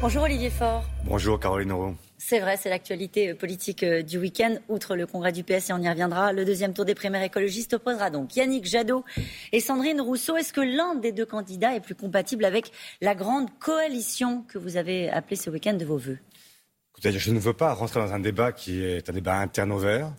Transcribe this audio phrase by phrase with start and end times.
[0.00, 0.84] Bonjour Olivier Faure.
[1.06, 1.96] Bonjour Caroline Roux.
[2.18, 4.54] C'est vrai, c'est l'actualité euh, politique euh, du week-end.
[4.68, 7.74] Outre le congrès du PS, et on y reviendra, le deuxième tour des primaires écologistes
[7.74, 9.04] opposera donc Yannick Jadot
[9.50, 10.36] et Sandrine Rousseau.
[10.36, 12.70] Est-ce que l'un des deux candidats est plus compatible avec
[13.00, 16.18] la grande coalition que vous avez appelée ce week-end de vos voeux?
[16.92, 19.78] Écoutez, je ne veux pas rentrer dans un débat qui est un débat interne au
[19.78, 20.12] vert.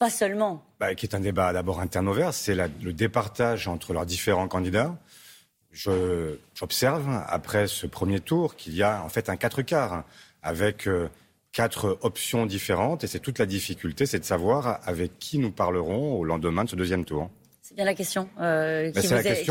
[0.00, 0.64] Pas seulement.
[0.80, 4.48] Bah, qui est un débat d'abord interne au vert, c'est le départage entre leurs différents
[4.48, 4.96] candidats.
[5.72, 10.04] J'observe, après ce premier tour, qu'il y a en fait un quatre quarts,
[10.42, 11.08] avec euh,
[11.52, 16.14] quatre options différentes, et c'est toute la difficulté, c'est de savoir avec qui nous parlerons
[16.14, 17.30] au lendemain de ce deuxième tour.
[17.72, 19.06] C'est bien la question euh, ben, qui,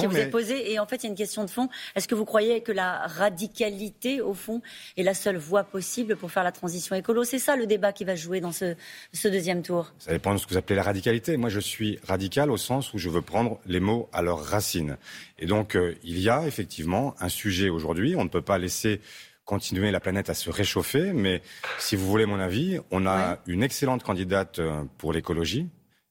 [0.05, 0.71] vous, est, posée.
[0.71, 1.69] Et en fait, il y a une question de fond.
[1.95, 4.61] Est-ce que vous croyez que la radicalité, au fond,
[4.95, 7.23] est la seule voie possible pour faire la transition écolo?
[7.23, 8.75] C'est ça le débat qui va jouer dans ce,
[9.23, 11.35] deuxième tour Ça dépend de ce que vous appelez la radicalité.
[11.35, 14.97] Moi, je suis radical au sens où je veux prendre les mots à leurs racines.
[15.39, 18.15] Et donc, euh, il y a effectivement un sujet aujourd'hui.
[18.15, 19.01] On ne peut pas laisser
[19.45, 21.11] continuer la planète à se réchauffer.
[21.11, 21.41] Mais
[21.79, 25.67] si vous voulez mon avis, on a une excellente candidate euh, pour l'écologie,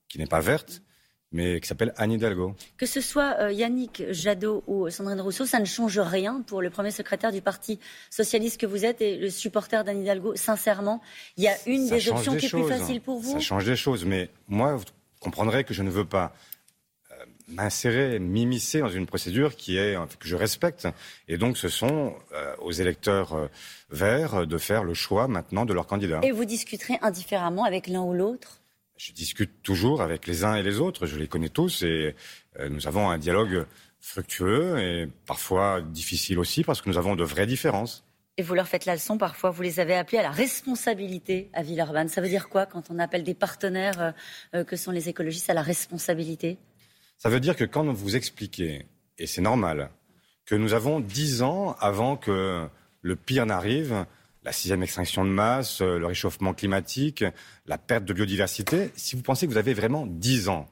[0.08, 0.82] qui n'est pas verte
[1.32, 2.54] mais qui s'appelle Anne Hidalgo.
[2.76, 6.70] Que ce soit euh, Yannick Jadot ou Sandrine Rousseau, ça ne change rien pour le
[6.70, 7.78] premier secrétaire du Parti
[8.10, 10.34] socialiste que vous êtes et le supporter d'Anne Hidalgo.
[10.34, 11.00] Sincèrement,
[11.36, 13.32] il y a une des options qui est plus facile pour vous?
[13.32, 14.84] Ça change des choses, mais moi, vous
[15.20, 16.34] comprendrez que je ne veux pas
[17.12, 20.88] euh, m'insérer, m'immiscer dans une procédure qui est que je respecte.
[21.28, 23.48] Et donc, ce sont euh, aux électeurs
[23.90, 26.20] verts de faire le choix maintenant de leur candidat.
[26.24, 28.59] Et vous discuterez indifféremment avec l'un ou l'autre?
[29.00, 32.14] Je discute toujours avec les uns et les autres, je les connais tous et
[32.58, 33.64] euh, nous avons un dialogue
[33.98, 38.04] fructueux et parfois difficile aussi parce que nous avons de vraies différences.
[38.36, 41.62] Et vous leur faites la leçon parfois, vous les avez appelés à la responsabilité à
[41.62, 42.08] Villeurbanne.
[42.08, 44.12] Ça veut dire quoi quand on appelle des partenaires euh,
[44.54, 46.58] euh, que sont les écologistes à la responsabilité?
[47.16, 48.84] Ça veut dire que quand vous expliquez,
[49.16, 49.90] et c'est normal,
[50.44, 52.68] que nous avons dix ans avant que
[53.00, 54.04] le pire n'arrive,
[54.42, 57.24] la sixième extinction de masse, euh, le réchauffement climatique,
[57.66, 60.68] la perte de biodiversité, si vous pensez que vous avez vraiment dix ans,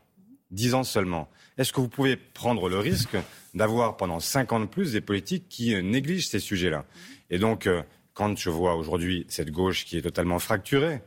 [0.50, 1.28] dix ans seulement,
[1.58, 3.16] est-ce que vous pouvez prendre le risque
[3.54, 6.84] d'avoir pendant cinq ans de plus des politiques qui euh, négligent ces sujets-là?
[7.30, 7.82] Et donc, euh,
[8.14, 11.02] quand je vois aujourd'hui cette gauche qui est totalement fracturée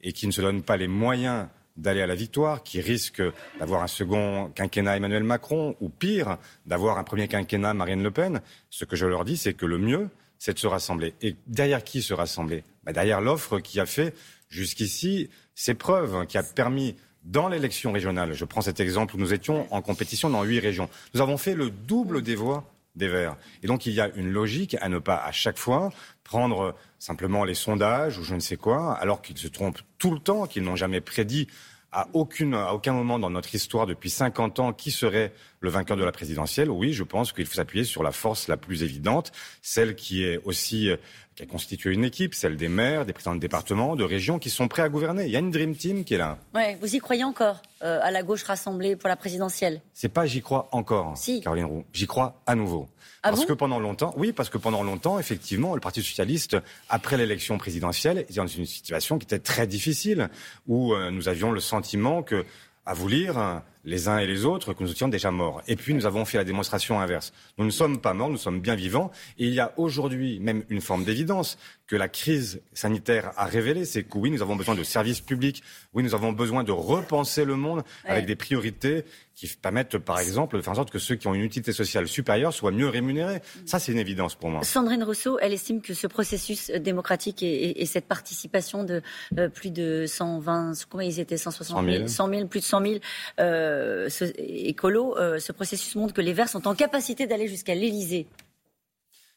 [0.00, 3.22] et qui ne se donne pas les moyens d'aller à la victoire, qui risque
[3.58, 8.42] d'avoir un second quinquennat Emmanuel Macron, ou pire, d'avoir un premier quinquennat Marine Le Pen,
[8.70, 10.08] ce que je leur dis, c'est que le mieux,
[10.42, 11.14] c'est de se rassembler.
[11.22, 12.64] Et derrière qui se rassembler?
[12.82, 14.12] Bah, Derrière l'offre qui a fait
[14.48, 19.32] jusqu'ici ses preuves, qui a permis dans l'élection régionale, je prends cet exemple où nous
[19.32, 22.64] étions en compétition dans huit régions, nous avons fait le double des voix
[22.96, 23.36] des Verts.
[23.62, 25.92] Et donc il y a une logique à ne pas à chaque fois
[26.24, 30.18] prendre simplement les sondages ou je ne sais quoi, alors qu'ils se trompent tout le
[30.18, 31.46] temps, qu'ils n'ont jamais prédit
[31.92, 35.96] à, aucune, à aucun moment dans notre histoire depuis 50 ans qui serait le vainqueur
[35.96, 36.70] de la présidentielle.
[36.70, 40.40] Oui, je pense qu'il faut s'appuyer sur la force la plus évidente, celle qui est
[40.44, 40.90] aussi
[41.34, 44.50] qui a constitué une équipe, celle des maires, des présidents de départements, de régions qui
[44.50, 45.24] sont prêts à gouverner.
[45.24, 46.38] Il y a une Dream Team qui est là.
[46.54, 49.80] Ouais, vous y croyez encore euh, à la gauche rassemblée pour la présidentielle?
[49.94, 51.40] C'est pas j'y crois encore, si.
[51.40, 51.84] Caroline Roux.
[51.92, 52.88] J'y crois à nouveau.
[53.24, 56.56] Ah parce que pendant longtemps, oui, parce que pendant longtemps, effectivement, le Parti socialiste,
[56.88, 60.28] après l'élection présidentielle, était dans une situation qui était très difficile,
[60.66, 61.81] où euh, nous avions le sentiment
[62.22, 62.44] que,
[62.86, 65.62] à vous lire, les uns et les autres que nous étions déjà morts.
[65.66, 67.32] Et puis nous avons fait la démonstration inverse.
[67.58, 69.10] Nous ne sommes pas morts, nous sommes bien vivants.
[69.38, 73.84] Et il y a aujourd'hui même une forme d'évidence que la crise sanitaire a révélé,
[73.84, 75.62] c'est que oui, nous avons besoin de services publics,
[75.92, 79.04] oui, nous avons besoin de repenser le monde avec des priorités
[79.34, 82.06] qui permettent, par exemple, de faire en sorte que ceux qui ont une utilité sociale
[82.06, 83.40] supérieure soient mieux rémunérés.
[83.66, 84.62] Ça, c'est une évidence pour moi.
[84.62, 89.02] Sandrine Rousseau, elle estime que ce processus démocratique et, cette participation de
[89.38, 92.94] euh, plus de 120, comment ils étaient, 160 000, 100 000, plus de 100 000
[93.40, 93.71] euh,
[94.08, 98.26] ce, écolo, euh, ce processus montre que les Verts sont en capacité d'aller jusqu'à l'Élysée.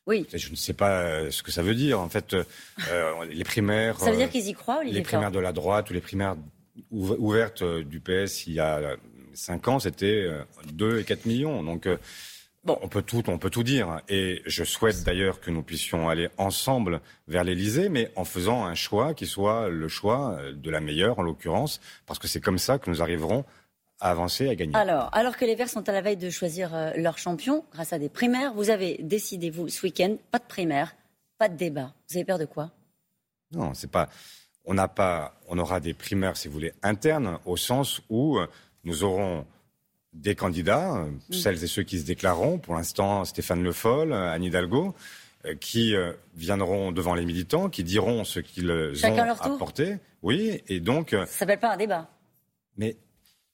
[0.07, 0.28] Oui.
[0.34, 2.00] Je ne sais pas euh, ce que ça veut dire.
[2.00, 2.35] En fait,
[3.29, 4.00] les primaires.
[4.00, 6.35] Ça veut dire qu'ils y croient, Les primaires de la droite ou les primaires
[6.91, 8.97] ouvertes du PS il y a
[9.34, 10.29] 5 ans, c'était
[10.74, 11.63] 2 et 4 millions.
[11.63, 11.88] Donc.
[12.63, 14.01] Bon, on peut tout, on peut tout dire.
[14.09, 18.74] Et je souhaite d'ailleurs que nous puissions aller ensemble vers l'Elysée, mais en faisant un
[18.74, 22.80] choix qui soit le choix de la meilleure, en l'occurrence, parce que c'est comme ça
[22.80, 23.45] que nous arriverons
[24.06, 24.75] à avancer, à gagner.
[24.75, 27.92] Alors, alors que les Verts sont à la veille de choisir euh, leur champion, grâce
[27.92, 30.96] à des primaires, vous avez décidé, vous, ce week-end, pas de primaire,
[31.40, 31.92] pas de débat.
[32.07, 32.69] Vous avez peur de quoi?
[33.52, 34.10] Non, c'est pas.
[34.63, 35.34] On n'a pas.
[35.48, 38.46] On aura des primaires, si vous voulez, internes, au sens où euh,
[38.84, 39.44] nous aurons
[40.13, 41.34] des candidats, euh, mm.
[41.34, 42.60] celles et ceux qui se déclareront.
[42.60, 44.96] Pour l'instant, Stéphane Le Foll, Anne Hidalgo
[45.62, 45.94] qui
[46.34, 50.00] viendront devant les militants, qui diront ce qu'ils ont apporté.
[50.24, 51.12] Oui, et donc.
[51.12, 52.10] Ça s'appelle pas un débat.
[52.78, 52.98] Mais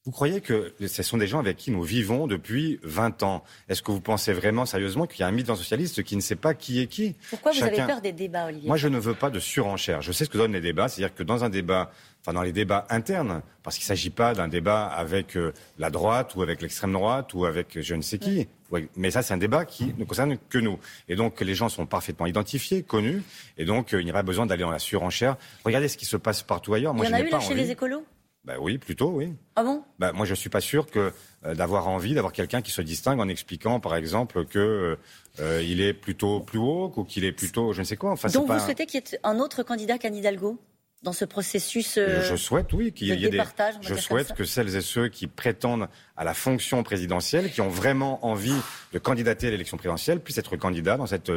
[0.03, 3.44] Vous croyez que ce sont des gens avec qui nous vivons depuis 20 ans?
[3.69, 6.36] Est-ce que vous pensez vraiment sérieusement qu'il y a un militant socialiste qui ne sait
[6.36, 7.15] pas qui est qui?
[7.30, 10.01] Pourquoi vous avez peur des débats, Olivier Moi, je ne veux pas de surenchère.
[10.01, 12.51] Je sais ce que donnent les débats, c'est-à-dire que dans un débat, enfin dans les
[12.51, 16.63] débats internes, parce qu'il ne s'agit pas d'un débat avec euh, la droite ou avec
[16.63, 18.48] l'extrême droite ou avec je ne sais qui.
[18.95, 20.80] mais ça, c'est un débat qui ne concerne que nous.
[21.09, 23.21] Et donc, les gens sont parfaitement identifiés, connus,
[23.59, 25.38] et donc euh, il n'y a pas besoin d'aller dans la surenchère.
[25.63, 26.95] Regardez ce qui se passe partout ailleurs.
[26.95, 28.03] Moi, il y en a eu là chez les écolos?
[28.43, 29.35] Bah oui, plutôt, oui.
[29.55, 29.83] Ah bon?
[29.99, 31.13] Bah, Moi, je ne suis pas sûr que
[31.45, 34.97] euh, d'avoir envie d'avoir quelqu'un qui se distingue en expliquant, par exemple, qu'il euh,
[35.39, 38.11] est plutôt plus haut ou qu'il est plutôt je ne sais quoi.
[38.11, 40.59] Enfin, Donc vous souhaitez qu'il y ait un autre candidat qu'Anne Hidalgo
[41.03, 43.43] dans ce processus euh, Je souhaite, oui, qu'il y ait des.
[43.81, 48.25] Je souhaite que celles et ceux qui prétendent à la fonction présidentielle, qui ont vraiment
[48.25, 48.59] envie
[48.91, 51.31] de candidater à l'élection présidentielle, puissent être candidats dans cette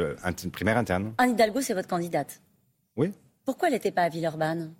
[0.51, 1.13] primaire interne.
[1.19, 2.41] Anne Hidalgo, c'est votre candidate?
[2.95, 3.11] Oui.
[3.43, 4.73] Pourquoi elle n'était pas à Villeurbanne?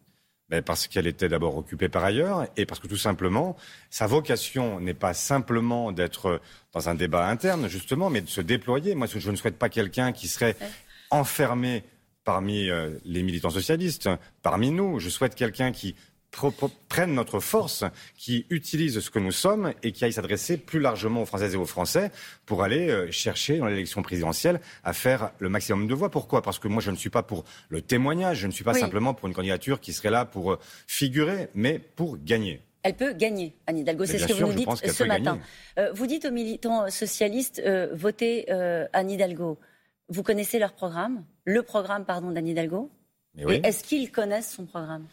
[0.50, 3.56] Ben parce qu'elle était d'abord occupée par ailleurs et parce que tout simplement,
[3.90, 6.40] sa vocation n'est pas simplement d'être
[6.74, 8.94] dans un débat interne, justement, mais de se déployer.
[8.94, 10.56] Moi, je ne souhaite pas quelqu'un qui serait
[11.10, 11.84] enfermé
[12.24, 14.10] parmi euh, les militants socialistes,
[14.42, 15.00] parmi nous.
[15.00, 15.96] Je souhaite quelqu'un qui
[16.90, 17.84] prennent notre force,
[18.18, 21.58] qui utilisent ce que nous sommes et qui aillent s'adresser plus largement aux Françaises et
[21.58, 22.12] aux Français
[22.46, 26.12] pour aller euh, chercher dans l'élection présidentielle à faire le maximum de voix.
[26.12, 26.42] Pourquoi?
[26.42, 29.14] Parce que moi, je ne suis pas pour le témoignage, je ne suis pas simplement
[29.14, 32.62] pour une candidature qui serait là pour euh, figurer, mais pour gagner.
[32.84, 34.06] Elle peut gagner, Anne Hidalgo.
[34.06, 35.40] C'est ce que vous nous dites ce matin.
[35.80, 37.62] Euh, vous dites aux militants socialistes,
[37.94, 38.48] votez
[38.94, 39.58] Anne Hidalgo.
[40.10, 41.24] Vous connaissez leur programme?
[41.46, 42.92] Le programme, pardon, d'Anne Hidalgo?
[43.38, 45.08] Et est-ce qu'ils connaissent son programme?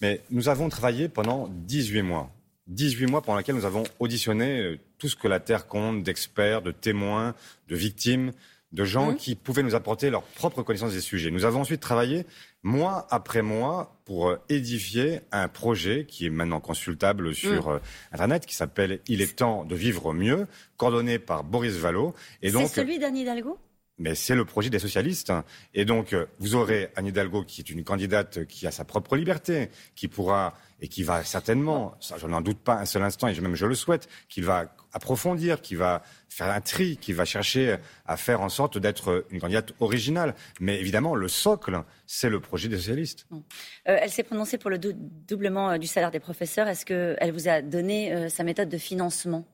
[0.00, 2.30] Mais nous avons travaillé pendant 18 mois.
[2.68, 6.62] 18 mois pendant lesquels nous avons auditionné euh, tout ce que la Terre compte d'experts,
[6.62, 7.34] de témoins,
[7.68, 8.32] de victimes,
[8.72, 9.16] de gens mmh.
[9.16, 11.30] qui pouvaient nous apporter leur propre connaissance des sujets.
[11.30, 12.26] Nous avons ensuite travaillé
[12.62, 17.72] mois après mois pour euh, édifier un projet qui est maintenant consultable sur mmh.
[17.72, 17.78] euh,
[18.12, 20.46] Internet, qui s'appelle Il est temps de vivre mieux,
[20.76, 22.14] coordonné par Boris Vallot.
[22.42, 23.58] C'est celui d'Anne Hidalgo?
[23.98, 25.32] Mais c'est le projet des socialistes.
[25.74, 29.16] Et donc, euh, vous aurez Anne Hidalgo, qui est une candidate qui a sa propre
[29.16, 33.40] liberté, qui pourra, et qui va certainement, je n'en doute pas un seul instant, et
[33.40, 37.76] même je le souhaite, qu'il va approfondir, qui va faire un tri, qui va chercher
[38.04, 40.34] à faire en sorte d'être une candidate originale.
[40.60, 43.26] Mais évidemment, le socle, c'est le projet des socialistes.
[43.32, 46.68] Euh, elle s'est prononcée pour le doublement euh, du salaire des professeurs.
[46.68, 49.46] Est-ce qu'elle vous a donné sa méthode de financement?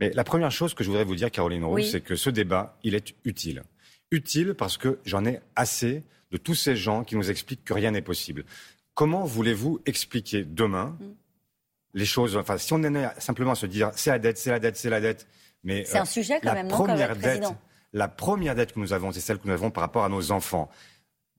[0.00, 2.78] Mais la première chose que je voudrais vous dire, Caroline Roux, c'est que ce débat,
[2.82, 3.62] il est utile.
[4.10, 7.90] Utile parce que j'en ai assez de tous ces gens qui nous expliquent que rien
[7.90, 8.44] n'est possible.
[8.94, 11.04] Comment voulez-vous expliquer demain mm.
[11.94, 14.58] les choses Enfin, si on est simplement à se dire c'est la dette, c'est la
[14.58, 15.26] dette, c'est la dette.
[15.62, 17.44] Mais c'est un euh, sujet quand même, non, première dette,
[17.92, 20.32] La première dette que nous avons, c'est celle que nous avons par rapport à nos
[20.32, 20.70] enfants.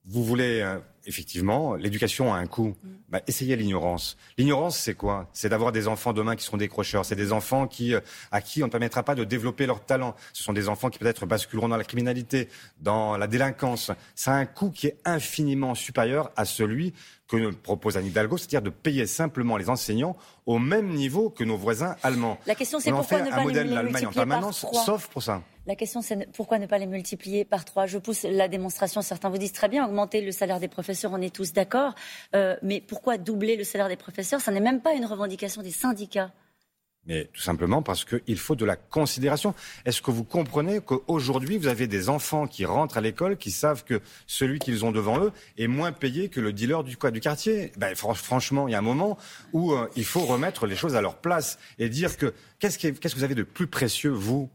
[0.04, 2.74] Vous voulez euh, effectivement, l'éducation a un coût.
[2.82, 2.88] Mm.
[3.08, 4.16] Bah, essayez l'ignorance.
[4.38, 5.28] L'ignorance, c'est quoi?
[5.32, 7.04] C'est d'avoir des enfants demain qui seront décrocheurs.
[7.04, 8.00] C'est des enfants qui, euh,
[8.30, 10.14] à qui on ne permettra pas de développer leur talent.
[10.32, 12.48] Ce sont des enfants qui peut-être basculeront dans la criminalité,
[12.80, 13.90] dans la délinquance.
[14.14, 16.94] Ça a un coût qui est infiniment supérieur à celui
[17.28, 21.56] que propose Anne Hidalgo, c'est-à-dire de payer simplement les enseignants au même niveau que nos
[21.56, 22.38] voisins allemands.
[22.46, 25.42] La question, c'est pourquoi ne pas les multiplier en permanence, sauf pour ça.
[25.64, 27.86] La question, c'est pourquoi ne pas les multiplier par trois?
[27.86, 29.00] Je pousse la démonstration.
[29.00, 31.94] Certains vous disent très bien, augmenter le salaire des professeurs, on est tous d'accord.
[32.34, 34.40] Euh, mais pourquoi doubler le salaire des professeurs?
[34.40, 36.32] Ça n'est même pas une revendication des syndicats.
[37.04, 39.54] Mais tout simplement parce qu'il faut de la considération.
[39.84, 43.82] Est-ce que vous comprenez qu'aujourd'hui, vous avez des enfants qui rentrent à l'école, qui savent
[43.82, 47.72] que celui qu'ils ont devant eux est moins payé que le dealer du, du quartier?
[47.76, 49.18] Ben, Franchement, il y a un moment
[49.52, 53.16] où euh, il faut remettre les choses à leur place et dire que qu'est-ce que
[53.16, 54.48] vous avez de plus précieux, vous?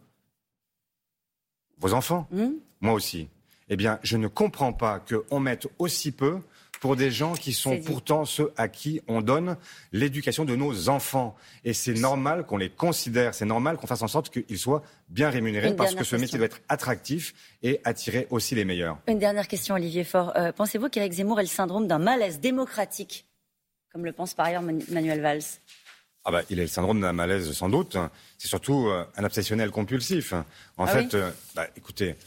[1.79, 2.27] Vos enfants?
[2.31, 3.27] Hmm Moi aussi.
[3.69, 6.39] Eh bien, je ne comprends pas qu'on mette aussi peu
[6.79, 9.57] pour des gens qui sont pourtant ceux à qui on donne
[9.91, 11.35] l'éducation de nos enfants.
[11.63, 15.29] Et c'est normal qu'on les considère, c'est normal qu'on fasse en sorte qu'ils soient bien
[15.29, 17.33] rémunérés parce que ce métier doit être attractif
[17.63, 18.99] et attirer aussi les meilleurs.
[19.07, 20.33] Une dernière question, Olivier Faure.
[20.37, 23.25] Euh, pensez-vous qu'Éric Zemmour ait le syndrome d'un malaise démocratique,
[23.91, 25.41] comme le pense par ailleurs Manuel Valls?
[26.25, 27.97] Ah bah, il a le syndrome d'un malaise sans doute.
[28.37, 30.33] C'est surtout euh, un obsessionnel compulsif.
[30.75, 32.17] En ah fait, euh, bah, écoutez,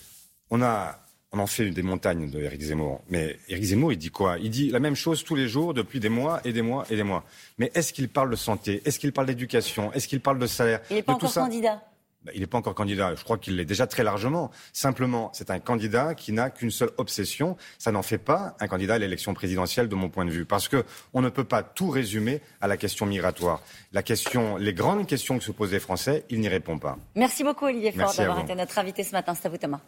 [0.49, 0.99] on a
[1.33, 3.03] on en fait des montagnes de Éric Zemmour.
[3.09, 4.39] Mais Éric Zemmour, il dit quoi?
[4.39, 6.97] Il dit la même chose tous les jours depuis des mois et des mois et
[6.97, 7.25] des mois.
[7.59, 8.83] Mais est-ce qu'il parle de santé?
[8.85, 9.93] Est-ce qu'il parle d'éducation?
[9.93, 10.81] Est-ce qu'il parle de salaire?
[10.91, 11.83] Il n'est pas encore candidat.
[12.23, 13.15] Ben, il n'est pas encore candidat.
[13.15, 14.51] Je crois qu'il l'est déjà très largement.
[14.75, 17.57] Simplement, c'est un candidat qui n'a qu'une seule obsession.
[17.79, 20.69] Ça n'en fait pas un candidat à l'élection présidentielle, de mon point de vue, parce
[20.69, 20.85] que
[21.15, 23.63] on ne peut pas tout résumer à la question migratoire.
[23.93, 26.99] La question, les grandes questions que se posent les Français, il n'y répond pas.
[27.15, 29.35] Merci beaucoup, Olivier Faure, d'avoir été notre invité ce matin.
[29.35, 29.79] C'est à vous, Thomas.